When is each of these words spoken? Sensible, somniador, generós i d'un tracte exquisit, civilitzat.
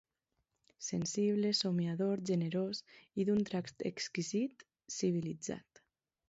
Sensible, 0.85 1.51
somniador, 1.59 2.23
generós 2.29 2.81
i 3.21 3.27
d'un 3.29 3.45
tracte 3.51 3.87
exquisit, 3.91 4.67
civilitzat. 4.99 5.85